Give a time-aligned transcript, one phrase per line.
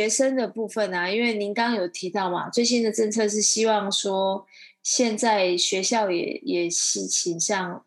[0.00, 4.46] 有学生的部分啊，因为您刚刚有提到嘛，最新的政策是希望说，
[4.82, 7.84] 现在学校也也是倾向，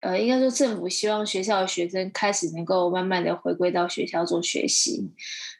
[0.00, 5.10] 呃，应该说政府希望学校的学生开始能够慢慢的回归到学校做学习。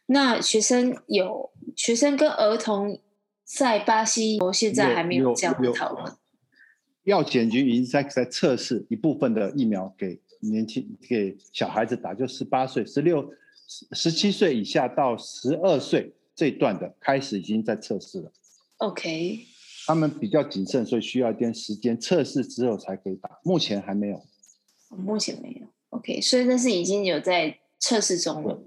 [0.07, 2.99] 那学生有学生跟儿童
[3.45, 6.13] 在巴西，现在还没有这样的讨论。
[7.05, 13.31] 药检局已经在在测试一部分的疫苗给年轻给小孩子打，就十八岁、十六、
[13.93, 18.33] 十七岁以下到十二岁这一段的开始已经在测试了。
[18.79, 19.41] OK，
[19.87, 23.41] 他们比较谨慎，所以需要一点时间测试之后才可以打。
[23.43, 24.23] 目前还没有，
[24.91, 25.67] 目前没有。
[25.91, 28.63] OK，所以那是已经有在测试中了。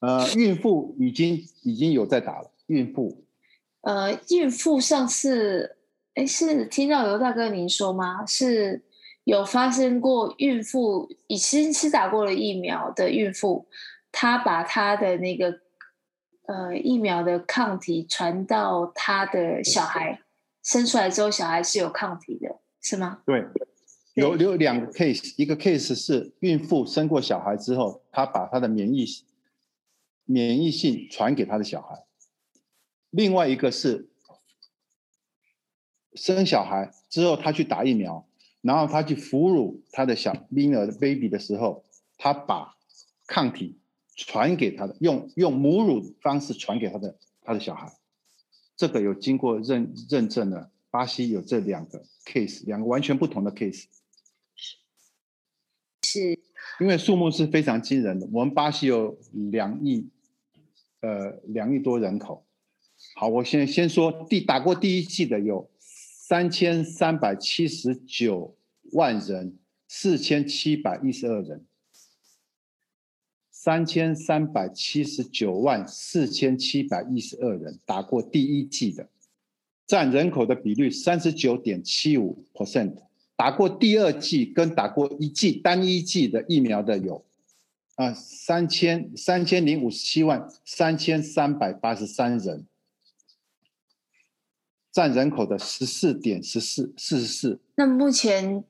[0.00, 2.50] 呃，孕妇已经已经有在打了。
[2.66, 3.24] 孕妇，
[3.82, 5.76] 呃，孕妇上次。
[6.14, 8.24] 哎，是听到刘大哥您说吗？
[8.24, 8.84] 是
[9.24, 13.66] 有发生过孕妇已经是打过了疫苗的孕妇，
[14.16, 15.60] 她把他的那个
[16.46, 20.22] 呃疫苗的抗体传到他的小孩
[20.62, 23.22] 生出来之后，小孩是有抗体的，是吗？
[23.26, 23.44] 对，
[24.14, 29.04] 有有两个 case，一个 case 是孕妇生过小孩之后，她把她的免疫
[30.24, 32.04] 免疫性传给她的小孩，
[33.10, 34.08] 另外一个是。
[36.16, 38.24] 生小孩之后，他去打疫苗，
[38.60, 41.84] 然后他去哺乳他的小婴儿的 baby 的时候，
[42.16, 42.76] 他把
[43.26, 43.80] 抗体
[44.16, 47.92] 传给他的，用用母乳方式传给他的他的小孩，
[48.76, 50.70] 这个有经过认认证的。
[50.90, 53.86] 巴西有这两个 case，两个完全不同的 case，
[56.02, 56.38] 是，
[56.78, 58.28] 因为数目是非常惊人的。
[58.32, 60.08] 我们巴西有两亿，
[61.00, 62.46] 呃，两亿多人口。
[63.16, 65.68] 好，我先先说第打过第一剂的有。
[66.26, 68.56] 三千三百七十九
[68.92, 69.58] 万人，
[69.88, 71.66] 四千七百一十二人。
[73.64, 79.08] 三千三百七十九万四千七百一十二人打过第一剂的，
[79.86, 82.94] 占人口的比率三十九点七五 percent。
[83.36, 87.24] 打过第二剂跟打过一剂单一剂的疫苗的有，
[87.94, 92.66] 啊，三千三千零五十七万三千三百八十三人。
[94.92, 97.58] 占人口的十四点十四四十四。
[97.76, 98.62] 那目前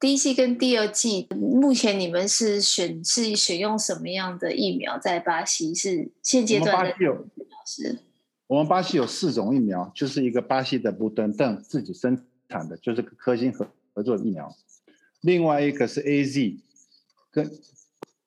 [0.00, 4.98] 第一季跟第二季，目前你们是选是选用什么样的疫苗？
[4.98, 6.94] 在巴西是现阶段的？
[7.66, 7.98] 是。
[8.46, 14.56] 我们巴西有四种疫苗，就是一个巴西的布登登自己生产的，就是科兴合合作的疫苗。
[15.20, 16.58] 另外一个是 AZ，
[17.30, 17.50] 跟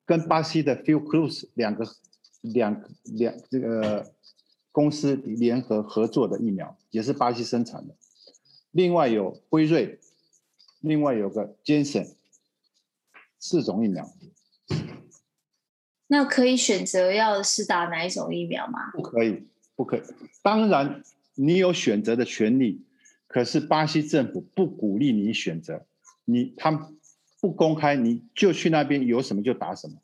[0.06, 1.88] 跟巴西的 f e w c r u z 两个
[2.42, 4.12] 两两这个。
[4.74, 7.94] 公司联合合作的疫苗也是巴西生产的，
[8.72, 10.00] 另外有辉瑞，
[10.82, 12.16] 另外有个 Janssen，
[13.40, 14.12] 四种疫苗。
[16.08, 18.92] 那可以选择要是打哪一种疫苗吗？
[18.92, 20.02] 不可以，不可以。
[20.44, 21.02] 当然
[21.36, 22.84] 你有选择的权利，
[23.28, 25.86] 可是巴西政府不鼓励你选择，
[26.26, 26.98] 你他们
[27.40, 29.96] 不公开，你就去那边有什么就打什么，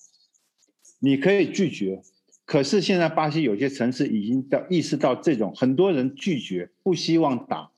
[0.99, 2.01] 你可以拒绝。
[2.45, 7.69] 可是现在巴西有些城市已经到意识到这种，很多人拒绝，不希望打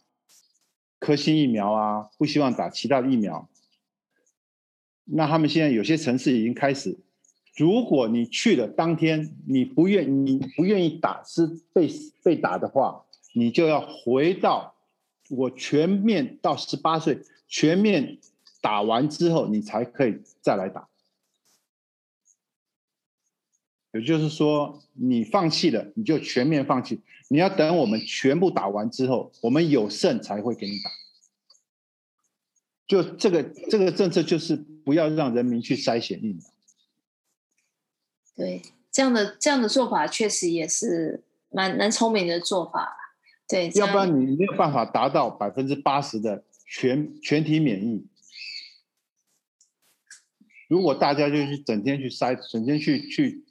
[0.99, 3.47] 科兴疫苗啊，不希望打其他的疫苗。
[5.05, 6.99] 那他们现在有些城市已经开始，
[7.55, 11.89] 如果你去了当天你不愿你不愿意打是被
[12.21, 14.75] 被打的话，你就要回到
[15.29, 18.17] 我全面到十八岁全面
[18.61, 20.88] 打完之后，你才可以再来打。
[23.91, 27.01] 也就是说，你放弃了，你就全面放弃。
[27.27, 30.91] 你要等我们全部打完之后，我们有剩才会给你打。
[32.87, 36.41] 就这个这个政策，就是不要让人民去筛选疫苗。
[38.35, 38.61] 对，
[38.91, 42.95] 这样的这样的做法确实也是蛮蛮聪明的做法。
[43.47, 48.05] 对，要不然你没有办法达到百分之八十的全全体免疫。
[50.67, 53.43] 如果大家就是整天去筛，整天去去。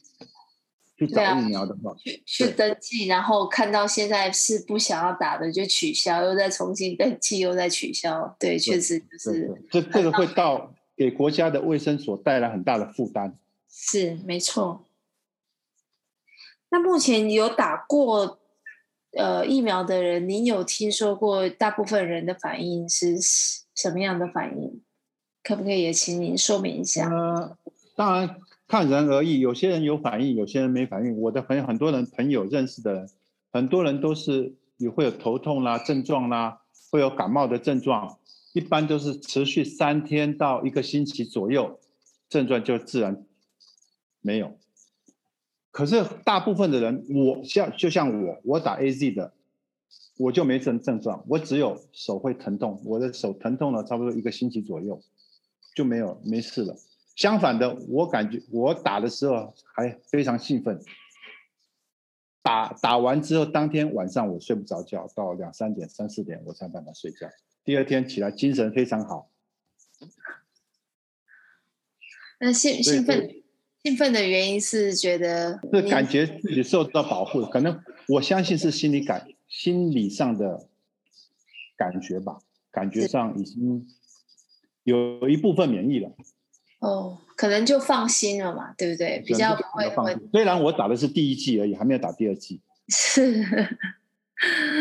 [0.99, 8.37] 去找疫苗的话，去去登记，然后看到现在是不想要打的就取消，又再重新登记，又再取消。
[8.41, 13.39] 对，确实就是这这个会到给国家的卫生所带来很大的负担。
[13.71, 14.89] 是没错。
[16.71, 18.41] 那目前有打过
[19.13, 24.83] 呃疫苗的人，您有听说过大部分人的反应是什么样的反应？
[25.45, 27.09] 可不可以也请您说明一下？
[27.09, 27.57] 呃，
[27.95, 28.37] 当然。
[28.69, 31.17] 看人而异，有些人有反应，有些人没反应。
[31.17, 33.09] 我的朋友，很多人朋友认识的人，
[33.51, 36.61] 很多人都是也会有头痛啦、症状啦，
[36.91, 38.19] 会有感冒的症状，
[38.53, 41.81] 一般都是持续三天到一个星期左右，
[42.29, 43.25] 症状就自然
[44.21, 44.59] 没有。
[45.71, 49.33] 可是大部分的人，我像就像我，我打 AZ 的，
[50.19, 55.01] 我就没症症状，我只有手会疼痛，我的手疼痛了差不多一个星期左右，
[55.75, 56.77] 就没有没事了。
[57.19, 60.81] 相反的，我感觉我打的时候还非常兴奋，
[62.43, 67.29] 打打完之后，当天晚上我睡不着觉，到两三点、三四点我才办法睡觉，
[67.65, 69.33] 第二天起来精神非常好。
[72.39, 73.43] 那兴兴奋
[73.83, 80.69] 兴奋的原因是觉得是感觉自己受到保护，可能我相信是心理感心理上的
[81.77, 82.39] 感觉吧，
[82.71, 83.89] 感觉上已经
[84.85, 86.13] 有一部分免疫了。
[86.81, 89.23] 哦，可能就放心了嘛，对不对？
[89.27, 90.29] 比较不会放心。
[90.33, 92.61] 虽然我打的是第一季而已，还没有打第二季。
[92.89, 93.45] 是。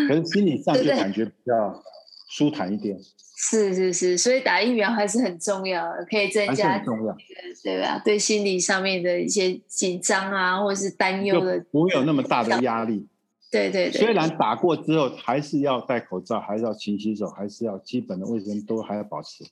[0.08, 1.84] 可是心理上就感觉比较
[2.30, 2.98] 舒坦一点。
[3.40, 7.16] 是是是，所以打疫苗还是很重要的，可以增加重要，
[7.64, 8.02] 对吧？
[8.04, 13.08] 对心理上面的一些紧张啊，或者是担忧的，不会有那么大的压力。
[13.52, 14.02] 对对对。
[14.02, 19.44] 虽然打过之后，还是要戴口罩，还是要勤洗手，还是要基本的卫生都还要保持。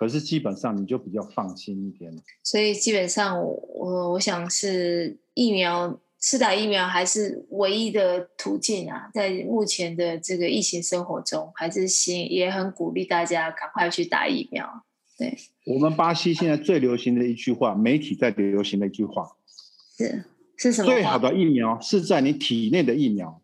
[0.00, 2.10] 可是基本上你就比较放心一点。
[2.42, 14.66] 所以基本上我我我想是疫苗，是打疫苗还是唯一的途径啊，在目前的这个疫情生活中，还是行也很鼓励大家赶快去打疫苗。
[15.18, 15.36] 对，
[15.66, 19.30] 我们巴西现在最流行的一句话，媒体在流行的一句话
[19.98, 20.24] 是
[20.56, 20.90] 是什么？
[20.90, 23.38] 最好的疫苗是在你体内的疫苗，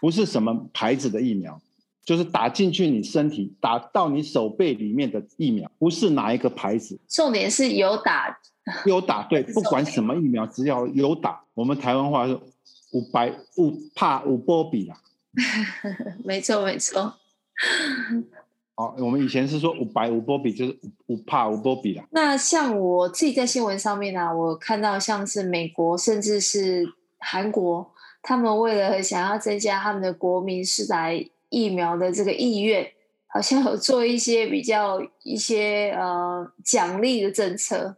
[0.00, 1.60] 不是什么牌子的疫苗。
[2.06, 6.96] 就是打进去你身体，打到你手背里面的疫苗，不是哪一个牌子。
[7.08, 8.38] 重点是有打，
[8.86, 11.42] 有打，对，不管什么疫苗，只要有打。
[11.52, 12.38] 我们台湾话是
[12.94, 14.96] “五百五怕五波比”啦。
[16.24, 17.12] 没错，没错。
[18.76, 20.78] 哦，我们以前是说“五百五波比”，就是
[21.08, 22.04] “五怕五波比”啦。
[22.12, 26.86] 那像我自己在新闻上面呢、啊，我看到像是美国，甚至是
[27.18, 27.90] 韩国，
[28.22, 31.10] 他们为了想要增加他们的国民施打。
[31.48, 32.92] 疫苗的这个意愿，
[33.26, 37.96] 好像有做一些比较一些呃奖励的政策。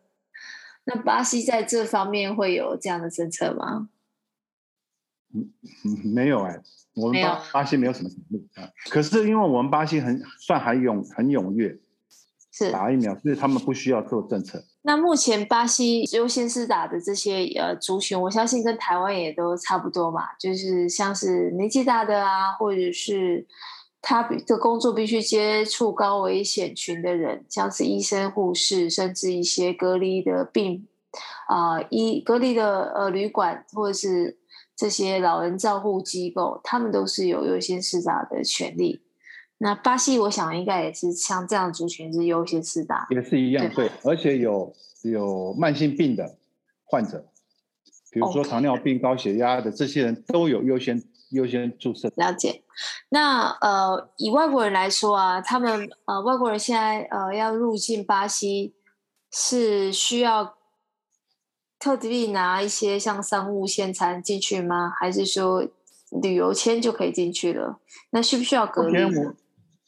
[0.85, 3.91] 那巴西在这方面会有这样的政策吗？
[5.35, 5.53] 嗯，
[6.05, 6.63] 没有哎、欸，
[6.95, 8.71] 我们巴巴西没有什么奖励啊。
[8.89, 11.79] 可是因为我们巴西很算还勇很踊跃，
[12.51, 14.65] 是打疫苗，所以他们不需要做政策。
[14.89, 23.47] 那目前巴西优先施打的这些呃族群，我相信跟台湾也都差不多嘛，就是像是年纪大的啊，或者是
[24.01, 30.87] 他的工作必须接触高危险群的人，像是医生、护士，甚至一些隔离的病
[31.49, 34.39] 啊，医、隔离的呃旅馆，或者是
[34.75, 39.03] 这些老人照护机构，他们都是有优先施打的权利。
[39.61, 44.73] 那巴西，我想应该也是像这样族群是优先四大，也是一样，对，对，而且有
[45.03, 46.37] 有慢性病的
[46.85, 47.27] 患者，
[48.13, 52.11] 比如说糖尿病、高血压的这些人都有优先优先注射。
[52.15, 52.63] 了解。
[53.09, 58.75] 那呃，以外国人来说啊，他们呃外国人现在呃要入境巴西
[59.33, 60.55] 是需要
[61.81, 64.93] 特地拿一些像商务签才能进去吗？
[64.97, 65.67] 还是说
[66.23, 67.81] 旅游签就可以进去了？
[68.11, 68.97] 那需不需要隔离？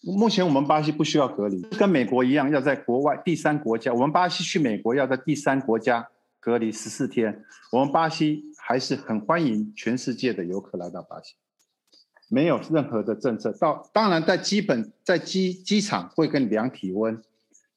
[0.02, 3.92] 目前我们巴西不需要隔离，跟美国一样，要在国外第三国家。
[3.92, 6.09] 我们巴西去美国要在第三国家
[6.40, 7.45] 隔离十四天。
[7.71, 11.35] 我们巴西还是很欢迎全世界的游客来到巴西，
[12.28, 13.52] 没有任何的政策。
[13.52, 17.23] 到当然在基本在机机场会跟你量体温，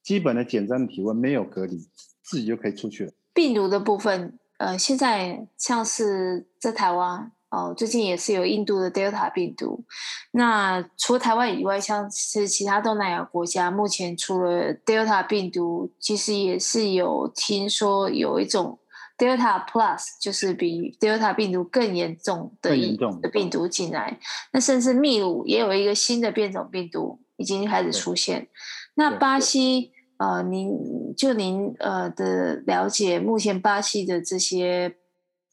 [0.01, 1.77] 基本的简单的体温没有隔离，
[2.22, 3.12] 自己就可以出去了。
[3.34, 7.33] 病毒的部分，呃，现在像是在台湾。
[7.53, 9.86] 哦，最近也是有印度的 Delta 病毒。
[10.31, 18.79] 那除了台湾以外，像是其他东南亚国家，目前除了 Delta 病毒，其实也是有听说有一种
[19.19, 24.17] Delta Plus，就是比 Delta 病毒更严重的病毒进来。
[24.51, 28.48] 那甚至秘鲁也有一个新的变种病毒已经开始出现。
[28.95, 30.72] 那巴西，呃，您
[31.15, 34.95] 就您呃的了解，目前巴西的这些。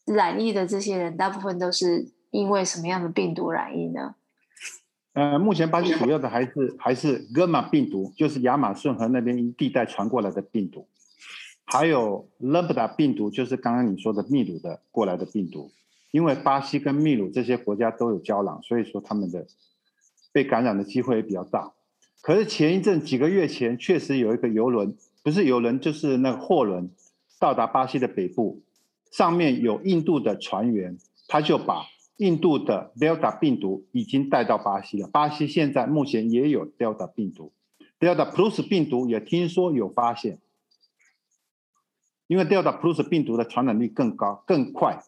[0.06, 4.14] 染疫的这些人，大部分都是因为什么样的病毒染疫呢？
[5.12, 10.86] 呃，目前巴西主要的还是还是戈马病毒，就是亚马逊河那边地带传过来的病毒，
[11.64, 15.72] 还有勒布达病毒，就是刚刚你说的秘鲁的过来的病毒。
[16.12, 19.46] 因为巴西跟秘鲁这些国家都有交壤，所以说他们的
[20.32, 21.72] 被感染的机会也比较大。
[22.20, 26.90] 可是前一阵几个月前，确实有一个游轮，不是游轮就是那个货轮，
[27.38, 28.60] 到达巴西的北部。
[29.10, 31.86] 上面有印度的船员，他就把
[32.16, 35.08] 印度的 Delta 病毒已经带到巴西了。
[35.08, 37.52] 巴西现在目前也有 Delta 病毒
[37.98, 40.38] ，Delta Plus 病毒也听说有发现，
[42.26, 45.02] 因为 Delta Plus 病毒的传染力更高、更快，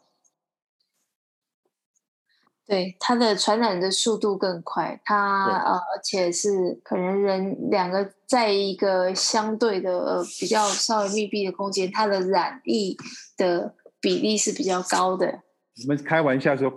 [2.64, 12.96] 对，它的传染的速度更快，它呃，而且是可能人两个在一个相对的呃比较稍微密闭的空间，它的染疫
[13.36, 15.40] 的比例是比较高的。
[15.82, 16.70] 我们开玩笑说，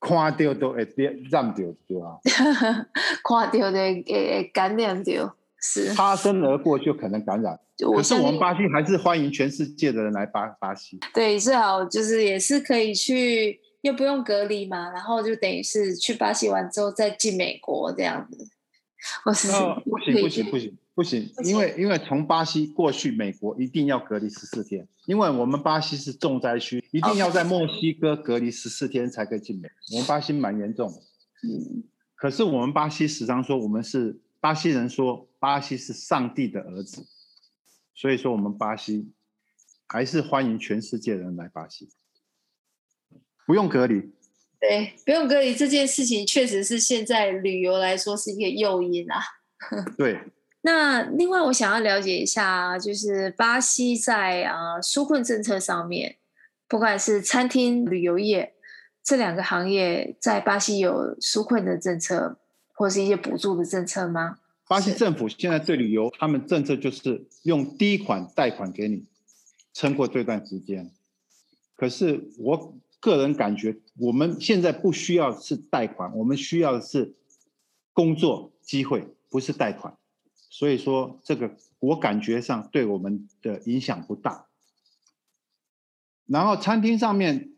[0.00, 0.88] 看掉都会
[1.30, 2.18] 染掉，对吧？
[3.22, 7.58] 看掉的会感染掉，是擦身而过就可能感染。
[7.94, 10.98] 可是我们巴西还是欢迎全世界的人来巴巴西。
[11.12, 13.60] 对，最好就是也是可以去。
[13.82, 18.36] 又不用隔离嘛，然后就等于是去巴西完之后再进美国这样子。
[19.24, 29.68] 我是、哦、不行不行不行不行，因为因为从巴西过去美国一定要隔离十四天，因为我们巴西是重灾区，一定要在墨西哥隔离十四天才可以进美。
[29.92, 30.98] 我们巴西蛮严重的，
[31.48, 31.84] 嗯，
[32.16, 37.06] 可是我们巴西时常说我们是巴西人说巴西是上帝的儿子，
[37.94, 39.12] 所以说我们巴西
[39.86, 41.88] 还是欢迎全世界人来巴西。
[43.46, 44.00] 不用隔离，
[44.58, 49.22] 对，不用隔离这件事情确实是现在旅游来说是一个诱因啊。
[49.96, 50.18] 对。
[50.62, 56.16] 那另外我想要了解一下，就是巴西在啊纾困政策上面，
[56.66, 58.54] 不管是餐厅、旅游业
[59.02, 62.38] 这两个行业，在巴西有纾困的政策
[62.72, 64.38] 或是一些补助的政策吗？
[64.66, 69.06] 巴西政府现在对旅游，他们政策就是用第一款贷款给你，
[69.72, 70.90] 撑过这段时间。
[71.76, 72.74] 可是我。
[73.00, 77.14] 个人感觉，我们现在不需要是贷款，我们需要的是
[77.92, 79.96] 工作机会，不是贷款。
[80.48, 84.46] 所以说，这个我感觉上对我们的影响不大。
[86.26, 87.50] 然后餐厅上面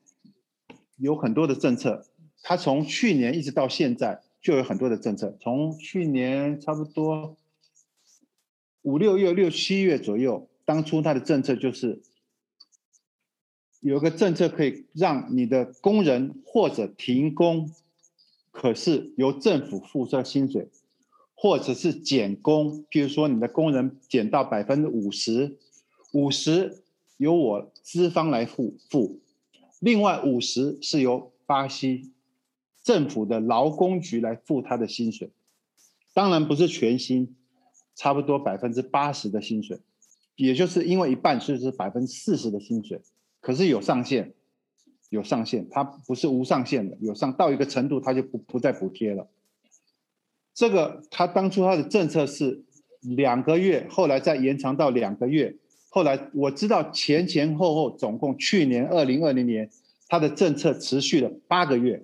[0.97, 2.07] 有很多的政策，
[2.43, 5.37] 它从去年一直到现在就有很多的政策。
[5.41, 7.37] 从去年差不多
[8.83, 12.03] 五六月、六七月左右，当初它的政策就是。
[13.83, 17.73] 有个政策可以让你的工人或者停工，
[18.51, 20.69] 可是由政府付这薪水，
[21.43, 25.57] 或者是减工，譬如说你的工人减到百分之五十，
[26.13, 26.83] 五十
[27.17, 29.21] 由我资方来付付，
[29.79, 32.13] 另外五十是由巴西
[32.85, 35.31] 政府的劳工局来付他的薪水，
[36.13, 37.35] 当然不是全薪，
[37.95, 39.79] 差不多百分之八十的薪水，
[40.37, 43.01] 也就是因为一半，所以是百分之四十的薪水。
[43.41, 44.35] 可是有上限，
[45.09, 49.27] 有上限，它不是无上限的，有上到一个程度，它就不不再补贴了。
[50.61, 52.63] 这个他当初他的政策是
[53.01, 55.57] 两个月，后来再延长到两个月，
[55.89, 59.71] 后来我知道前前后后总共去年二零二零年，
[60.07, 62.03] 他的政策持续了八个月，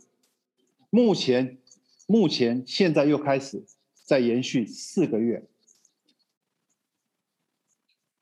[0.89, 1.59] 目前
[2.07, 3.63] 目前现在又开始
[4.07, 5.45] 再延续四个月，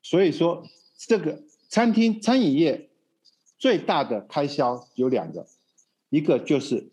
[0.01, 2.89] 所以说这个餐厅餐饮业。
[3.57, 5.47] 最大的开销有两个，
[6.09, 6.89] 一个就是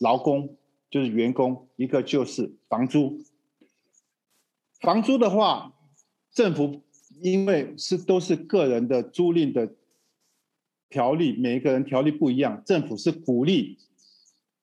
[0.00, 0.56] 劳工，
[0.92, 3.18] 就是员工；一个就是房租。
[4.80, 5.72] 房租的话，
[6.32, 6.82] 政府
[7.20, 9.74] 因为是都是个人的租赁的
[10.88, 13.78] 条例，每一个人条例不一样，政府是鼓励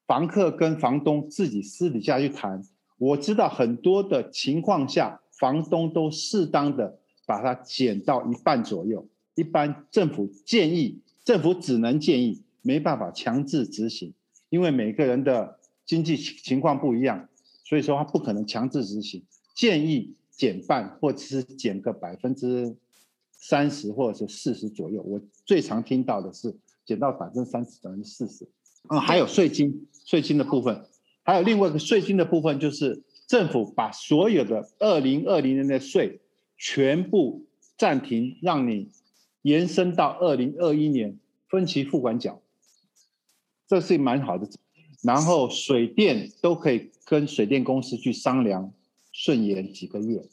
[0.05, 2.63] 房客跟房东自己私底下去谈。
[2.97, 9.05] 我知道很多的情况下，房东都适当的把它减到一半左右。
[9.35, 11.01] 一般政府建议。
[11.25, 14.11] 政府只能建议，没办法强制执行，
[14.49, 15.58] 因为每个人的
[15.89, 17.27] 经济情况不一样，
[17.63, 19.25] 所以说他不可能强制执行。
[19.55, 22.77] 建议减半，或者是减个百分之
[23.31, 25.01] 三十或者是四十左右。
[25.01, 26.55] 我最常听到的是
[26.85, 28.47] 减到百分之三十、百分之四十。
[28.91, 30.85] 嗯，还有税金，税金的部分，
[31.23, 36.21] 还有另外一个税金的部分，就是政府把所有的二零二零年的税
[36.55, 38.91] 全部暂停，让你。
[39.41, 41.17] 延伸到二零二一年
[41.47, 42.41] 分期付款缴，
[43.65, 44.45] 这是蛮好的。
[45.01, 48.73] 然后水电都可以跟水电公司去商量
[49.11, 50.23] 顺延几个月，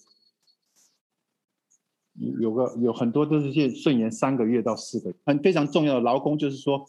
[2.41, 5.17] 有个有很多都是去顺延三个月到四个月。
[5.25, 6.87] 很非常重要的劳工就是说，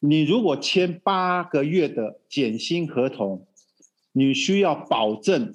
[0.00, 3.46] 你如果签八个月的减薪合同，
[4.12, 5.54] 你需要保证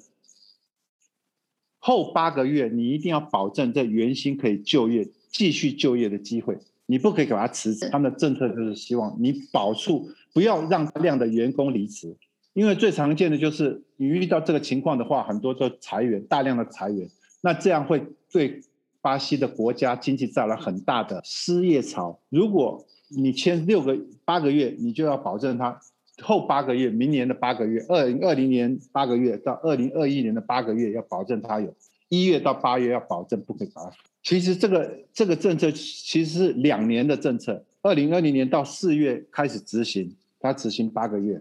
[1.78, 5.08] 后八个月你一定要保证在原薪可以就业。
[5.32, 6.58] 继续就业的机会，
[6.90, 7.88] 你不可以给他辞职。
[7.88, 12.16] 他们的政策就是希望你保住，不要让大量的员工离职，
[12.52, 17.08] 因为最常见的就是你遇到这个情况的话，很多都裁员，大量的裁员，
[17.42, 18.60] 那这样会对
[19.00, 22.18] 巴西的国家经济带来很大的失业潮。
[22.28, 25.80] 如果你签六个八个月，你就要保证他
[26.20, 31.72] 后八个月，明年的八个月，二零二零年八个月到二零二一年的八个月，要保证他有
[32.08, 33.92] 一月到八月要保证不可以把他。
[34.22, 41.40] 其实这个这个政策其实是两年的政策，二零二零年到四月开始执行，它执行八个月，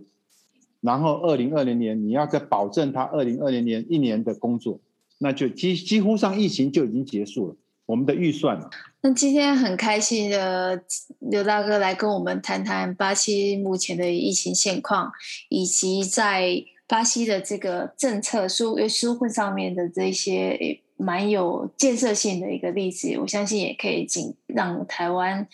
[0.82, 4.80] 然后二零二零年你要再保证他二零二零年一年的工作，
[5.18, 7.56] 那就几几乎上疫情就已经结束了。
[7.86, 8.70] 我们的预算。
[9.02, 10.84] 那今天很开心的
[11.20, 15.12] 刘大哥来跟我们谈谈巴西目前的疫情现况，
[15.50, 25.48] 以及在巴西的这个政策纾纾困上面的这些蛮有建设性的一个例子，我相信也可以仅让台湾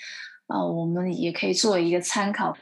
[0.47, 2.57] 啊、我们也可以做一个参考。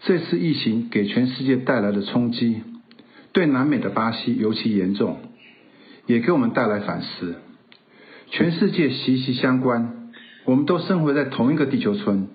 [0.00, 2.62] 这次疫情给全世界带来的冲击，
[3.32, 5.18] 对南美的巴西尤其严重，
[6.06, 7.36] 也给我们带来反思。
[8.30, 10.12] 全世界息息相关，
[10.44, 12.28] 我们都生活在同一个地球村，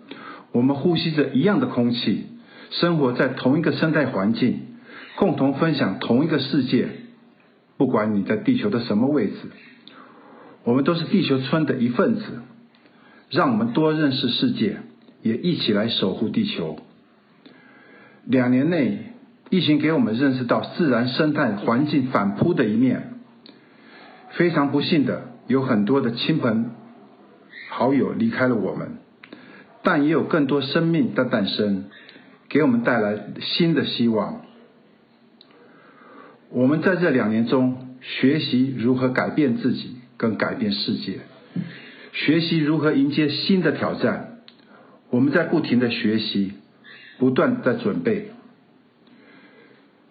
[0.52, 2.26] 我们呼吸着一样的空气，
[2.72, 4.60] 生活在同一个生态环境，
[5.16, 6.90] 共同分享同一个世界。
[7.78, 9.36] 不管你在地球的什么位置，
[10.64, 12.24] 我们都是地球村的一份子。
[13.30, 14.78] 让我们多认识世界，
[15.24, 16.78] 也一起来守护地球。
[18.26, 19.14] 两年内，
[19.50, 23.16] 疫情给我们认识到自然生态环境反扑的一面。
[24.34, 26.72] 非常不幸的，有很多的亲朋
[27.72, 28.98] 好友离开了我们，
[29.82, 31.86] 但也有更多生命的诞生，
[32.50, 34.42] 给我们带来新的希望。
[36.54, 41.20] 我们在这两年中学习如何改变自己，跟改变世界，
[42.14, 44.38] 学习如何迎接新的挑战。
[45.10, 46.54] 我们在不停的学习。
[47.20, 48.32] 不断在准备，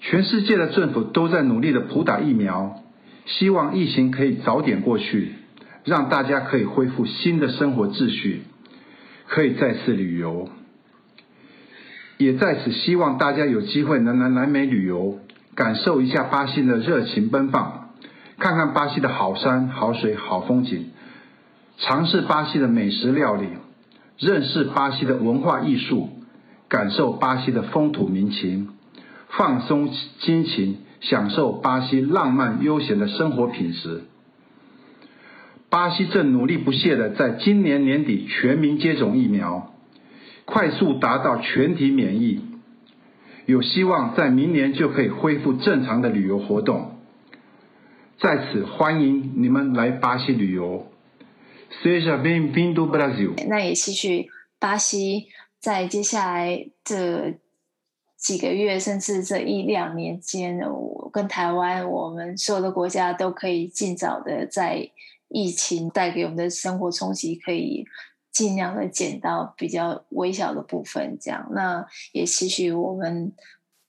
[0.01, 2.81] 全世界的政府都在努力的普打疫苗，
[3.27, 5.33] 希望疫情可以早点过去，
[5.85, 8.43] 让大家可以恢复新的生活秩序，
[9.27, 10.49] 可以再次旅游。
[12.19, 15.19] 也在此希望大家有机会能来南美旅游，
[15.55, 17.91] 感受一下巴西的热情奔放，
[18.38, 20.87] 看看巴西的好山好水好风景，
[21.79, 23.49] 尝试巴西的美食料理，
[24.19, 26.11] 认识巴西的文化艺术。
[26.69, 28.71] 感受巴西的风土民情，
[29.29, 34.05] 放松心情，享受巴西浪漫悠闲的生活品质。
[35.69, 39.71] 巴西正努力不懈地在今年年底全民接种疫苗，
[40.47, 42.41] 快速达到全体免疫，
[43.46, 46.98] 有希望在明年就可以恢复正常的旅游活动。
[48.20, 50.87] 在此欢迎你们来巴西旅游。
[53.48, 54.28] 那也继续
[54.59, 55.28] 巴西。
[55.59, 57.35] 在接下来这
[58.16, 64.90] 几个月，甚至这一两年间，我跟台湾，我们所有的国家都可以尽早的在
[65.28, 67.87] 疫情带给我们的生活冲击，可以
[68.33, 71.16] 尽量的减到比较微小的部分。
[71.21, 73.33] 这样，那也期许我们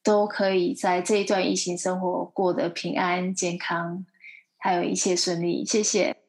[0.03, 4.05] 都可以在这一段疫情生活过得平安健康，
[4.57, 5.65] 还有一切顺利。
[5.65, 6.22] 谢谢。